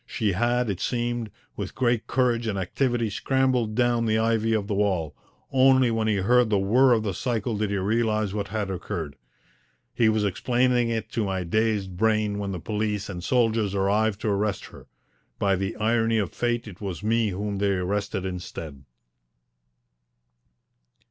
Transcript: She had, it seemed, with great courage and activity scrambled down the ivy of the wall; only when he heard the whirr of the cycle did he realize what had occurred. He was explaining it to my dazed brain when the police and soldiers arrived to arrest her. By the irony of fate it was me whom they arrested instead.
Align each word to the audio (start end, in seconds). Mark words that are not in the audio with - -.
She 0.07 0.31
had, 0.31 0.67
it 0.67 0.79
seemed, 0.79 1.29
with 1.55 1.75
great 1.75 2.07
courage 2.07 2.47
and 2.47 2.57
activity 2.57 3.07
scrambled 3.11 3.75
down 3.75 4.07
the 4.07 4.17
ivy 4.17 4.51
of 4.53 4.65
the 4.65 4.73
wall; 4.73 5.15
only 5.51 5.91
when 5.91 6.07
he 6.07 6.15
heard 6.15 6.49
the 6.49 6.57
whirr 6.57 6.91
of 6.93 7.03
the 7.03 7.13
cycle 7.13 7.55
did 7.55 7.69
he 7.69 7.77
realize 7.77 8.33
what 8.33 8.47
had 8.47 8.71
occurred. 8.71 9.15
He 9.93 10.09
was 10.09 10.25
explaining 10.25 10.89
it 10.89 11.11
to 11.11 11.23
my 11.25 11.43
dazed 11.43 11.95
brain 11.97 12.39
when 12.39 12.51
the 12.51 12.59
police 12.59 13.09
and 13.09 13.23
soldiers 13.23 13.75
arrived 13.75 14.19
to 14.21 14.29
arrest 14.29 14.65
her. 14.73 14.87
By 15.37 15.55
the 15.55 15.75
irony 15.75 16.17
of 16.17 16.33
fate 16.33 16.67
it 16.67 16.81
was 16.81 17.03
me 17.03 17.29
whom 17.29 17.59
they 17.59 17.73
arrested 17.73 18.25
instead. 18.25 18.81